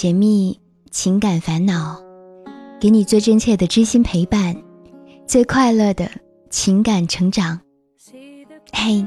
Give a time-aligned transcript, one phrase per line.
[0.00, 0.58] 解密
[0.90, 2.00] 情感烦恼，
[2.80, 4.56] 给你最真切的知心陪伴，
[5.26, 6.10] 最快乐的
[6.48, 7.60] 情感成长。
[8.72, 9.06] 嘿，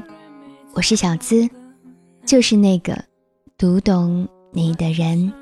[0.72, 1.50] 我是小资，
[2.24, 2.96] 就是那个
[3.58, 5.32] 读懂你的人。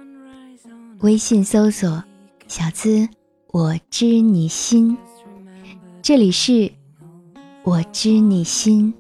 [1.00, 2.02] 微信搜索
[2.48, 3.06] “小资
[3.48, 4.96] 我知你心”，
[6.00, 6.72] 这里是
[7.62, 8.94] “我知你心”。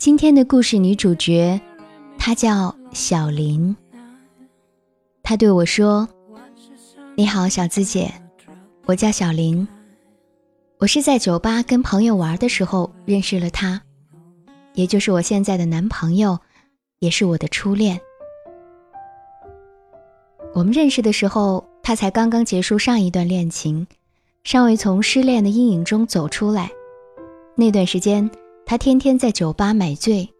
[0.00, 1.60] 今天的故事女主角，
[2.16, 3.76] 她叫小林。
[5.22, 6.08] 她对我说
[7.14, 8.10] ：“你好，小资姐，
[8.86, 9.68] 我叫小林。
[10.78, 13.78] 我是在酒吧跟朋友玩的时候认识了他，
[14.72, 16.38] 也就是我现在的男朋友，
[17.00, 18.00] 也是我的初恋。
[20.54, 23.86] 我们认识的时候，他才刚刚结束上一段恋情，
[24.44, 26.70] 尚未从失恋的阴影中走出来。
[27.54, 28.28] 那段时间。”
[28.70, 30.32] 他天天在酒吧买醉，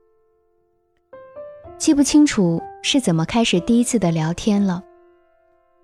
[1.79, 4.85] 记不清楚是怎么开始第一次的聊天了。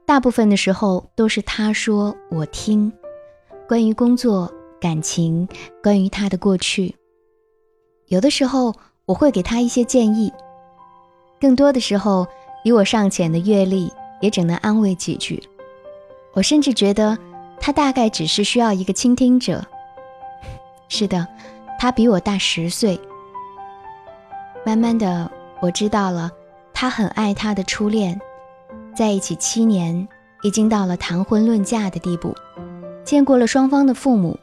[0.07, 2.93] 大部分的时候都是他说我听，
[3.67, 4.49] 关于工作、
[4.81, 5.49] 感情，
[5.83, 6.95] 关于他的过去。
[8.07, 8.73] 有的时候
[9.07, 10.33] 我会给他一些建议，
[11.41, 12.25] 更多的时候
[12.63, 15.43] 以我尚浅的阅历也只能安慰几句。
[16.33, 17.19] 我甚至觉得
[17.59, 19.67] 他大概只是需要一个倾听者。
[20.89, 21.27] 是的。
[21.79, 23.01] 他比我大十岁。
[24.65, 26.31] 慢慢的，我知道了，
[26.73, 28.21] 他很爱他的初恋，
[28.95, 30.07] 在一起七年，
[30.43, 32.35] 已经到了谈婚论嫁的地步，
[33.05, 34.39] 见过了双方的父母，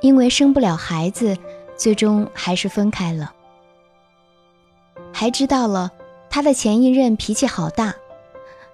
[0.00, 1.36] 因为生不了孩子，
[1.76, 3.32] 最终还是分开了。
[5.12, 5.90] 还知道了，
[6.30, 7.94] 他的前一任脾气好大，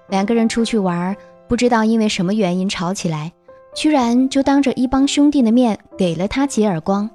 [0.09, 1.17] 两个人出去玩，
[1.49, 3.33] 不知道因为什么原因吵起来，
[3.75, 7.11] 居然就当着一帮兄弟的面给了他几耳光。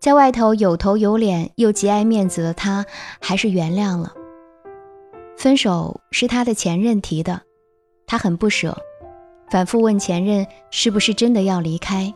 [0.00, 2.84] 在外头有头有脸又极爱面子的他，
[3.20, 4.14] 还是原谅了。
[5.36, 7.40] 分手是他的前任提的，
[8.06, 8.76] 他很不舍，
[9.50, 12.12] 反复问前任是不是真的要离开。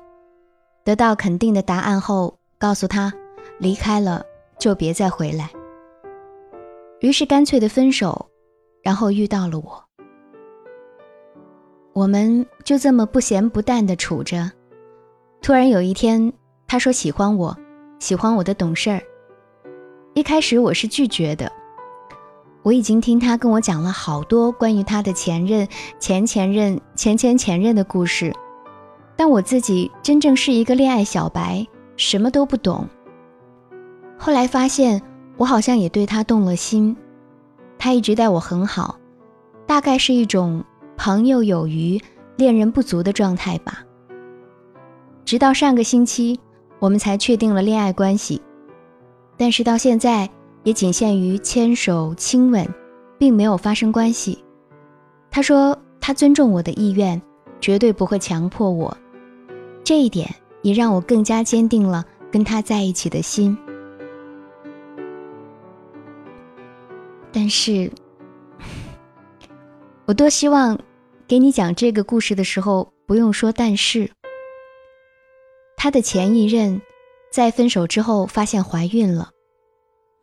[0.84, 3.12] 得到肯定的答案后，告诉他
[3.58, 4.24] 离开了
[4.58, 5.50] 就别再回来。
[7.00, 8.28] 于是干脆的分手，
[8.82, 9.84] 然后遇到了我。
[11.92, 14.50] 我们就这么不咸不淡的处着。
[15.42, 16.32] 突然有一天，
[16.66, 17.56] 他说喜欢我。
[18.02, 19.00] 喜欢我的懂事儿，
[20.14, 21.52] 一开始我是拒绝的。
[22.64, 25.68] 我已经听他跟我讲了好多关于他的前任、
[26.00, 28.34] 前前任、前前前任的故事，
[29.14, 31.64] 但我自己真正是一个恋爱小白，
[31.96, 32.88] 什么都不懂。
[34.18, 35.00] 后来发现，
[35.36, 36.96] 我好像也对他动了心，
[37.78, 38.98] 他一直待我很好，
[39.64, 40.64] 大概是一种
[40.96, 42.02] 朋友有余、
[42.34, 43.84] 恋人不足的状态吧。
[45.24, 46.40] 直到上个星期。
[46.82, 48.42] 我们才确定了恋爱关系，
[49.36, 50.28] 但是到现在
[50.64, 52.68] 也仅限于牵手亲吻，
[53.16, 54.44] 并没有发生关系。
[55.30, 57.22] 他说他尊重我的意愿，
[57.60, 58.96] 绝对不会强迫我，
[59.84, 60.28] 这一点
[60.62, 63.56] 也让我更加坚定了跟他在一起的心。
[67.30, 67.88] 但是，
[70.04, 70.76] 我多希望
[71.28, 74.10] 给你讲这个故事的时候不用说但是。
[75.82, 76.80] 他的前一任，
[77.32, 79.30] 在分手之后发现怀孕了，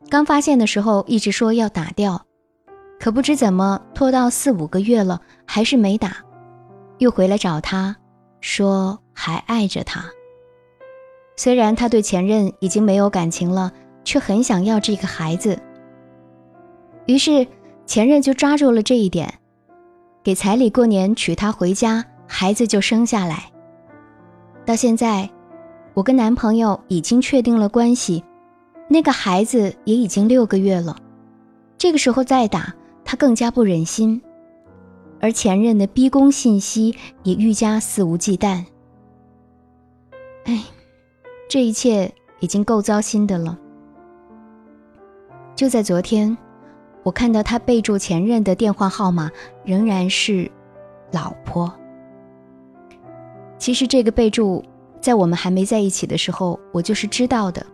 [0.08, 2.24] 刚发现的时候一直说要打掉，
[2.98, 6.16] 可不知怎么拖到四五个月了还是没打，
[6.96, 7.94] 又回来找他，
[8.40, 10.02] 说还爱着他。
[11.36, 13.70] 虽然他对前任已经没有感情了，
[14.02, 15.60] 却很想要这个孩子。
[17.04, 17.46] 于是
[17.84, 19.30] 前任就抓住了这一点，
[20.24, 23.52] 给彩礼过年娶她回家，孩子就生下来。
[24.64, 25.30] 到现在。
[25.92, 28.22] 我跟男朋友已经确定了关系，
[28.88, 30.96] 那个孩子也已经六个月了。
[31.76, 32.72] 这个时候再打
[33.04, 34.22] 他更加不忍心，
[35.20, 38.64] 而前任的逼宫信息也愈加肆无忌惮。
[40.44, 40.62] 哎，
[41.48, 43.58] 这一切已经够糟心的了。
[45.56, 46.36] 就在昨天，
[47.02, 49.30] 我看到他备注前任的电话号码
[49.64, 50.50] 仍然是
[51.12, 51.70] “老婆”。
[53.58, 54.64] 其实这个备注。
[55.00, 57.64] 在我们还没在一起的时候，我就是知道的。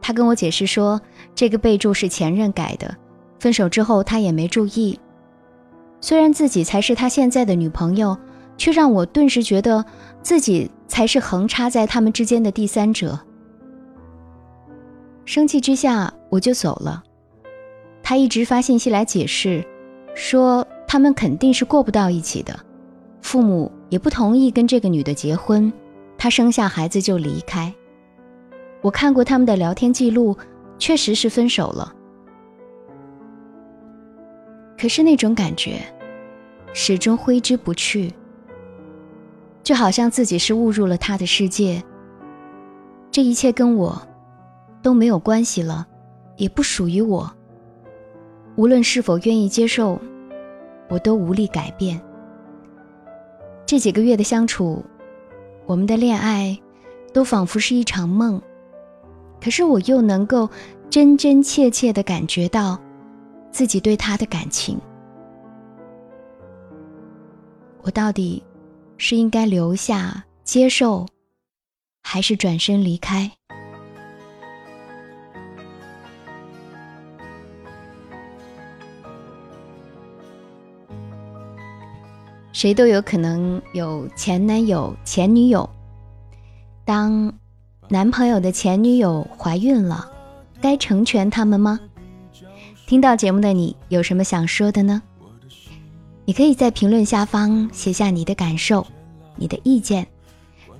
[0.00, 1.00] 他跟我解释说，
[1.34, 2.94] 这个备注是前任改的，
[3.38, 4.98] 分手之后他也没注意。
[6.00, 8.14] 虽然自己才是他现在的女朋友，
[8.58, 9.82] 却让我顿时觉得
[10.20, 13.18] 自己才是横插在他们之间的第三者。
[15.24, 17.02] 生气之下，我就走了。
[18.02, 19.66] 他一直发信息来解释，
[20.14, 22.54] 说他们肯定是过不到一起的，
[23.22, 25.72] 父母也不同意跟这个女的结婚。
[26.24, 27.70] 他生下孩子就离开，
[28.80, 30.34] 我看过他们的聊天记录，
[30.78, 31.94] 确实是分手了。
[34.78, 35.82] 可是那种感觉，
[36.72, 38.10] 始终挥之不去，
[39.62, 41.84] 就好像自己是误入了他的世界。
[43.10, 44.00] 这一切跟我
[44.80, 45.86] 都没有关系了，
[46.38, 47.30] 也不属于我。
[48.56, 50.00] 无论是否愿意接受，
[50.88, 52.00] 我都无力改变。
[53.66, 54.82] 这几个月的相处，
[55.66, 56.58] 我们的恋爱
[57.12, 58.40] 都仿佛是一场梦，
[59.40, 60.48] 可是我又能够
[60.90, 62.78] 真真切切的感觉到
[63.50, 64.78] 自己对他的感情。
[67.82, 68.42] 我到底
[68.96, 71.06] 是应该留下接受，
[72.02, 73.30] 还是转身离开？
[82.54, 85.68] 谁都有可能有前男友、前女友。
[86.84, 87.34] 当
[87.88, 90.08] 男朋友的前女友怀孕了，
[90.60, 91.80] 该成全他们吗？
[92.86, 95.02] 听到节目的你有什么想说的呢？
[96.24, 98.86] 你可以在评论下方写下你的感受、
[99.34, 100.06] 你的意见。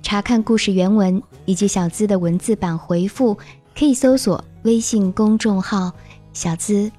[0.01, 3.37] 查看故事原文以及小资的文字版回复，
[3.77, 5.91] 可以搜索微信公众号
[6.31, 6.89] “小资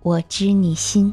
[0.00, 1.12] 我知你心”。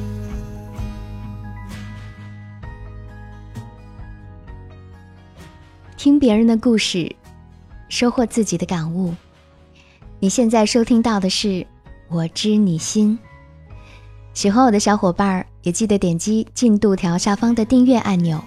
[6.03, 7.15] 听别人的故事，
[7.87, 9.13] 收获自己的感悟。
[10.17, 11.47] 你现在收听到的是
[12.09, 13.19] 《我知你心》。
[14.33, 18.43] 喜欢我的小伙伴也记得点击进度条下方的订阅按钮，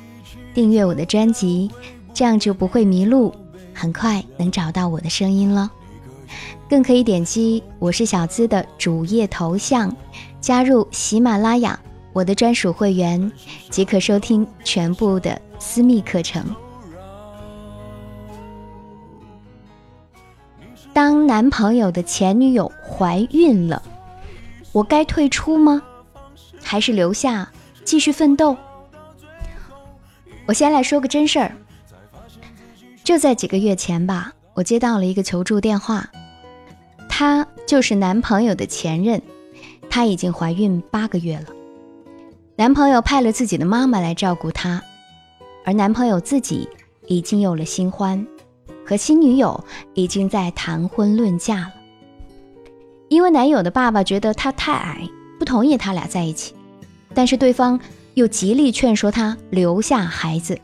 [0.52, 1.70] 订阅我的专辑，
[2.12, 3.32] 这样就不会迷路，
[3.72, 5.70] 很快能找到我的声音了。
[6.68, 9.96] 更可以点击我是小资的主页头像，
[10.40, 11.78] 加入喜马拉雅
[12.12, 13.30] 我的专属会员，
[13.70, 16.44] 即可收听全部的私密课程。
[20.94, 23.82] 当男朋友的前女友怀孕了，
[24.70, 25.82] 我该退出吗？
[26.62, 27.50] 还是留下
[27.84, 28.56] 继续奋斗？
[30.46, 31.52] 我先来说个真事儿。
[33.02, 36.08] 就在几个月前吧，我接到了一个求助电话，
[37.08, 39.20] 她就是男朋友的前任，
[39.90, 41.46] 她已经怀孕八个月了，
[42.54, 44.80] 男朋友派了自己的妈妈来照顾她，
[45.64, 46.68] 而男朋友自己
[47.08, 48.24] 已经有了新欢。
[48.84, 49.64] 和新女友
[49.94, 51.72] 已经在谈婚论嫁了，
[53.08, 56.54] 因为男友的爸爸觉得他太矮，不同意他俩在一起，
[57.14, 57.80] 但是对方
[58.14, 60.58] 又极力劝说他留下孩子，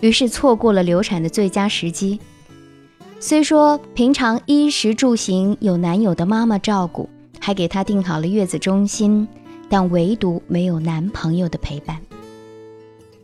[0.00, 2.20] 于是错过了流产的最佳时机。
[3.18, 7.08] 虽说平常衣食住行有男友的妈妈照顾，
[7.40, 9.26] 还给他订好了月子中心，
[9.68, 11.98] 但唯独没有男朋友的陪伴，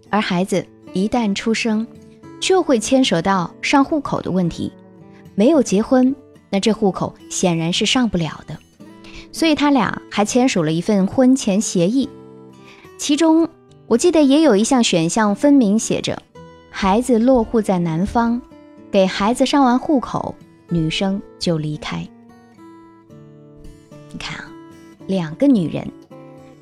[0.09, 1.87] 而孩子一旦出生。
[2.43, 4.73] 就会牵扯到上户口的问题，
[5.37, 6.13] 没有结婚，
[6.51, 8.59] 那这户口显然是上不了的。
[9.31, 12.09] 所以他俩还签署了一份婚前协议，
[12.99, 13.49] 其中
[13.87, 16.21] 我记得也有一项选项分明写着，
[16.69, 18.43] 孩子落户在男方，
[18.91, 20.35] 给孩子上完户口，
[20.69, 22.05] 女生就离开。
[24.11, 24.51] 你看啊，
[25.07, 25.89] 两个女人，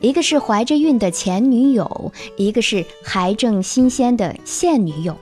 [0.00, 5.16] 一个是怀着孕的前女友，一个是还正新鲜的现女友。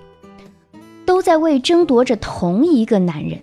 [1.08, 3.40] 都在为争夺着同一个男人，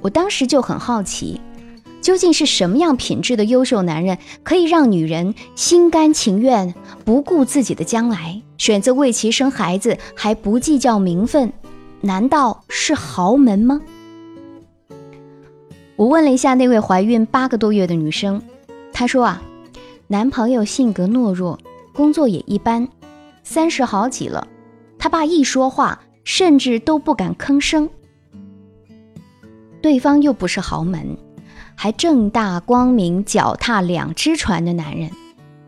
[0.00, 1.40] 我当时就很好奇，
[2.00, 6.72] 究竟是什么样品质的优秀男人可以让女人心甘情愿
[7.04, 11.52] 不顾自己的将来，选择为其生孩子，还不计较名分？
[12.00, 13.80] 难道是豪门吗？
[15.96, 18.40] 我问了一下那位怀孕八个多月的女生，
[18.92, 19.42] 她说啊，
[20.06, 21.58] 男朋友性格懦弱，
[21.92, 22.86] 工作也一般，
[23.42, 24.46] 三十好几了，
[24.96, 26.00] 他爸一说话。
[26.28, 27.88] 甚至都不敢吭声。
[29.80, 31.16] 对方又不是豪门，
[31.74, 35.10] 还正大光明脚踏两只船的男人，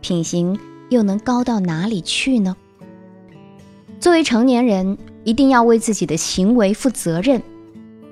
[0.03, 2.55] 品行又能高到哪里去呢？
[3.99, 7.43] 作为成年人，一定要为自己的行为负责任。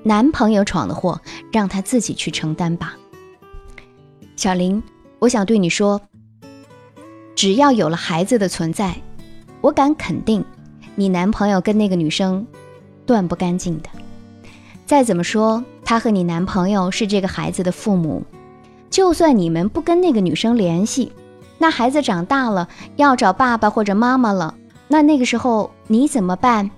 [0.02, 1.20] 男朋友闯的祸，
[1.52, 2.96] 让他自己去承担吧。
[4.36, 4.82] 小林，
[5.18, 6.00] 我想对你说，
[7.34, 8.96] 只要有了孩子的存在，
[9.60, 10.42] 我敢肯定，
[10.98, 12.44] 你男朋友跟那个女生
[13.06, 13.88] 断不干净的。
[14.84, 18.24] 再怎么说，他和你男朋友是这个孩子的父母，
[18.90, 21.12] 就算你们不跟那个女生联系，
[21.56, 24.56] 那孩子长大了要找爸爸或者妈妈了，
[24.88, 26.68] 那那个时候你怎么办？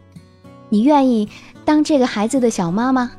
[0.69, 1.27] 你愿意
[1.65, 3.13] 当这个孩子的小妈吗？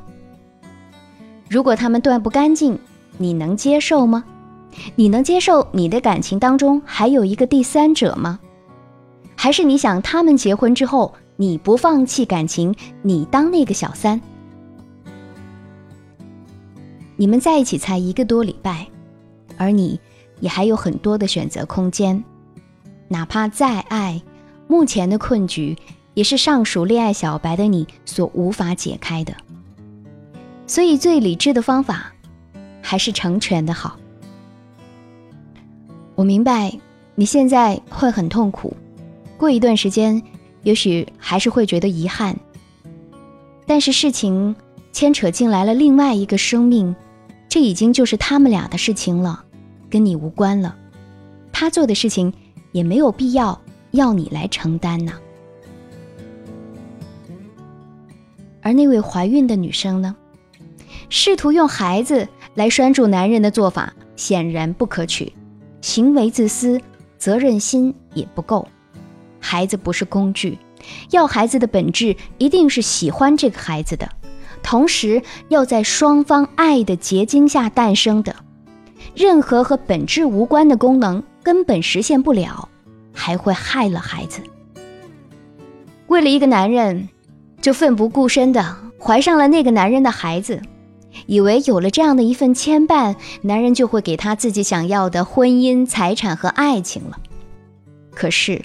[1.48, 2.78] 如果他们断不干净，
[3.18, 4.22] 你能接受吗？
[4.94, 8.38] 你能接受你的感情当中还有一个第三者吗？
[9.42, 12.72] 还是你想他们结婚之后你不放弃感情，
[13.02, 14.20] 你当那个小三？
[17.16, 18.86] 你们在一起才一个多礼拜，
[19.56, 19.98] 而你
[20.38, 22.22] 也还有很多的选择空间。
[23.08, 24.22] 哪怕再爱，
[24.68, 25.76] 目前的困局
[26.14, 29.34] 也是上属恋爱小白的你所无法解开的。
[30.68, 32.12] 所以，最理智的方法
[32.80, 33.98] 还是成全的好。
[36.14, 36.78] 我明白
[37.16, 38.76] 你现在会很痛苦，
[39.42, 40.22] 过一段时间，
[40.62, 42.38] 也许还是会觉得遗憾。
[43.66, 44.54] 但是事情
[44.92, 46.94] 牵扯进来了另外一个生命，
[47.48, 49.44] 这已经就是他们俩的事情了，
[49.90, 50.76] 跟你无关了。
[51.52, 52.32] 他做的事情
[52.70, 55.12] 也没有必要要你来承担呢。
[58.60, 60.14] 而那位怀孕的女生呢？
[61.08, 65.32] 试图用孩子来拴住男人的做法显然不可取，
[65.80, 66.80] 行为自私，
[67.18, 68.68] 责任心也不够。
[69.42, 70.56] 孩子不是工具，
[71.10, 74.08] 要孩子的本质一定是喜欢这个孩子的，
[74.62, 78.34] 同时要在双方爱的结晶下诞生的。
[79.14, 82.68] 任何和本质无关的功能根本实现不了，
[83.12, 84.40] 还会害了孩子。
[86.06, 87.08] 为了一个男人，
[87.60, 90.62] 就奋不顾身的怀上了那个男人的孩子。
[91.26, 97.18] 以为有了这样的一份牵绊，男人就会给他自己想要的婚姻、财产和爱情了。
[98.14, 98.64] 可是，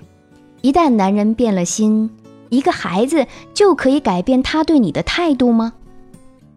[0.67, 2.09] 一旦男人变了心，
[2.50, 5.71] 一个孩子就可以改变他对你的态度吗？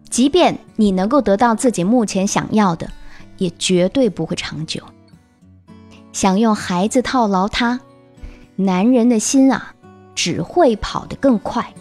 [0.09, 2.89] 即便你能够得到自己目前想要的，
[3.37, 4.83] 也绝对不会长久。
[6.11, 7.79] 想用孩子套牢他，
[8.57, 9.73] 男人的心啊，
[10.13, 11.73] 只会跑得更快。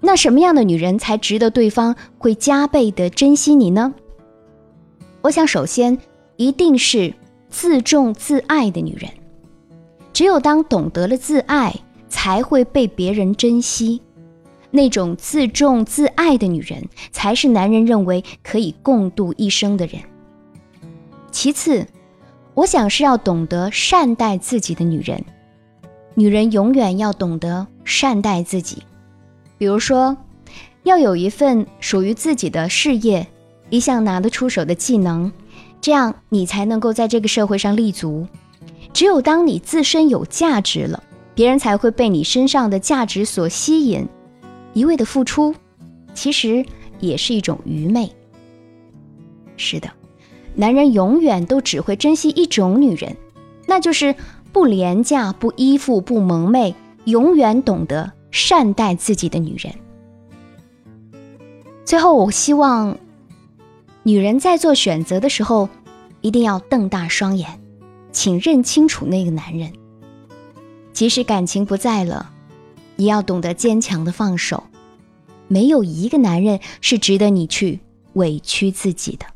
[0.00, 3.94] 那什么样的女人才值得对方会加倍的珍惜你呢？
[5.20, 5.96] 我想，首先
[6.34, 7.14] 一定是
[7.48, 9.08] 自重自爱的女人。
[10.14, 11.74] 只有当懂得了自爱，
[12.08, 14.00] 才会被别人珍惜。
[14.70, 20.00] 那种自重自爱的女人，才是男人认为可以共度一生的人。
[21.30, 21.86] 其次，
[22.54, 25.22] 我想是要懂得善待自己的女人。
[26.14, 28.82] 女人永远要懂得善待自己。
[29.58, 30.16] 比如说，
[30.84, 33.26] 要有一份属于自己的事业，
[33.70, 35.32] 一项拿得出手的技能，
[35.80, 38.26] 这样你才能够在这个社会上立足。
[38.94, 41.02] 只有当你自身有价值了，
[41.34, 44.08] 别人才会被你身上的价值所吸引。
[44.72, 45.54] 一味的付出，
[46.14, 46.64] 其实
[47.00, 48.10] 也是一种愚昧。
[49.58, 49.90] 是的，
[50.54, 53.16] 男人永远都只会珍惜一种女人，
[53.66, 54.14] 那就是
[54.52, 56.74] 不廉价、不依附、不蒙昧，
[57.04, 58.12] 永远懂得。
[58.30, 59.72] 善待自己的女人。
[61.84, 62.98] 最后，我希望
[64.02, 65.68] 女人在做选择的时候，
[66.20, 67.60] 一定要瞪大双眼，
[68.14, 69.70] 请认清楚那个男人。
[70.94, 72.30] 即使感情不在了，
[72.96, 74.62] 也要懂得坚强的放手。
[75.48, 77.80] 没有一个男人是值得你去
[78.14, 79.26] 委屈自己的。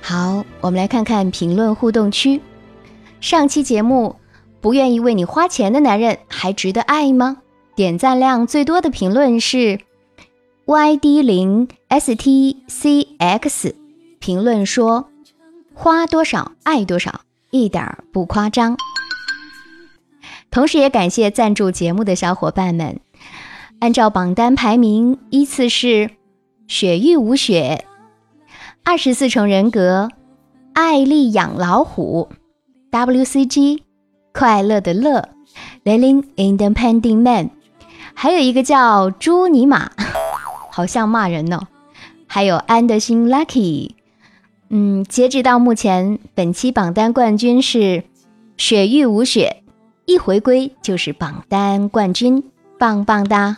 [0.00, 2.40] 好，我们来看看评论互动区。
[3.20, 4.16] 上期节目，
[4.60, 7.38] 不愿意为你花钱的男人还值得爱吗？
[7.74, 9.80] 点赞量最多的评论是
[10.66, 13.74] yd 零 stcx，
[14.18, 15.08] 评论说
[15.74, 18.76] 花多少爱多少，一点不夸张。
[20.50, 23.00] 同时也感谢赞助节目的小伙伴们。
[23.80, 26.10] 按照榜单排名，依次是
[26.66, 27.84] 雪域无雪、
[28.84, 30.08] 二十四重人格、
[30.72, 32.30] 爱丽养老虎。
[32.90, 33.80] WCG，
[34.32, 35.28] 快乐的乐
[35.84, 37.50] ，Living Independent Man，
[38.14, 39.90] 还有一个叫朱尼玛，
[40.74, 41.68] 好像骂人呢。
[42.26, 43.92] 还有安德辛 Lucky，
[44.70, 48.02] 嗯，截止到目前，本期榜单冠军是
[48.56, 49.62] 雪域无雪，
[50.04, 52.42] 一回归就是榜单冠军。
[52.76, 53.56] 棒棒哒！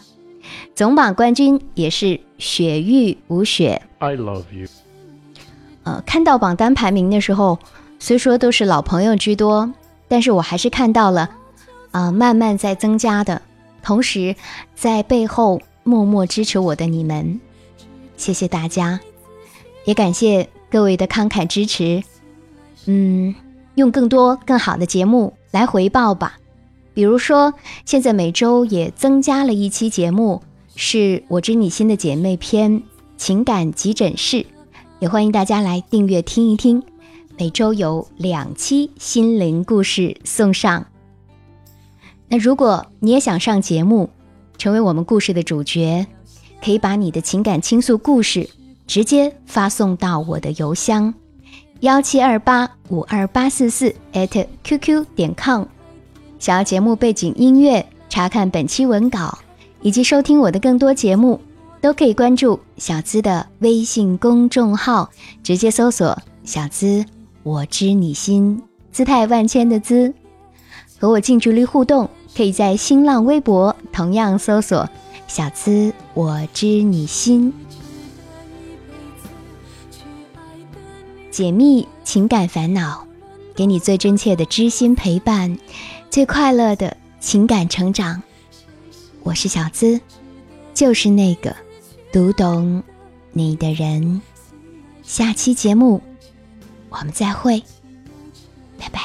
[0.75, 3.81] 总榜冠军也是雪域无雪。
[3.99, 4.69] I love you。
[5.85, 7.59] 呃，看到榜单排名的时候，
[7.99, 9.73] 虽说都是老朋友居多，
[10.07, 11.31] 但是我还是看到了，
[11.93, 13.41] 啊，慢慢在增加的。
[13.83, 14.37] 同时，
[14.75, 17.41] 在背后默默支持我的你们，
[18.17, 18.99] 谢谢大家，
[19.85, 22.03] 也感谢各位的慷慨支持。
[22.87, 23.33] 嗯，
[23.77, 26.39] 用更多更好的节目来回报吧。
[26.93, 30.43] 比如说，现在每周也增加了一期节目，
[30.75, 32.83] 是我知你心的姐妹篇
[33.17, 34.45] 情感急诊室，
[34.99, 36.83] 也欢迎大家来订阅听一听。
[37.39, 40.87] 每周有两期心灵故事送上。
[42.29, 44.11] 那如果你也想上节目，
[44.59, 46.07] 成为我们故事的主角，
[46.65, 48.49] 可以把你的情感倾诉故事
[48.87, 51.13] 直接发送到我的邮箱
[51.81, 55.65] 幺七二八五二八四四 at qq 点 com。
[56.39, 59.39] 想要节目背景音乐，查看本期文稿
[59.83, 61.41] 以及收听我的更多节目，
[61.81, 65.11] 都可以关注小资的微信公众号，
[65.43, 67.05] 直接搜索“小资
[67.43, 70.13] 我知你心”，姿态万千的“资”，
[70.99, 72.09] 和我近距离互动。
[72.37, 74.87] 可以在新浪微博同样搜索
[75.27, 77.51] “小资我知你心”，
[81.33, 83.07] 解密情感烦恼，
[83.55, 85.57] 给你最真切的知心陪伴。
[86.11, 88.23] 最快乐的情感成长，
[89.23, 89.99] 我是小资，
[90.75, 91.57] 就是那个
[92.13, 92.83] 读懂
[93.33, 94.21] 你的人。
[95.03, 96.03] 下期节目
[96.91, 97.63] 我们再会，
[98.79, 99.01] 拜拜。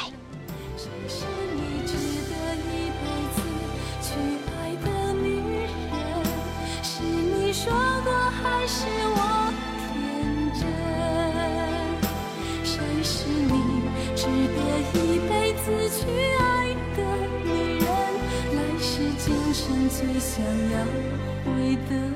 [20.02, 20.84] 最想要
[21.44, 22.11] 回的